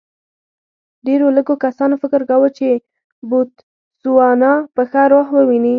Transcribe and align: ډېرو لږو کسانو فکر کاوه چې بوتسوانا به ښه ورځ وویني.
ډېرو 1.05 1.27
لږو 1.37 1.55
کسانو 1.65 1.95
فکر 2.03 2.21
کاوه 2.29 2.49
چې 2.57 2.67
بوتسوانا 3.29 4.51
به 4.75 4.83
ښه 4.91 5.03
ورځ 5.09 5.27
وویني. 5.31 5.69